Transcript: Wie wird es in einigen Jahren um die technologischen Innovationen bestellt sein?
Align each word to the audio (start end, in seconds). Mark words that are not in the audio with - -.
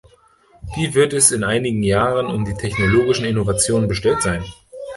Wie 0.75 0.95
wird 0.95 1.13
es 1.13 1.31
in 1.31 1.43
einigen 1.43 1.83
Jahren 1.83 2.25
um 2.25 2.43
die 2.43 2.55
technologischen 2.55 3.23
Innovationen 3.23 3.87
bestellt 3.87 4.23
sein? 4.23 4.43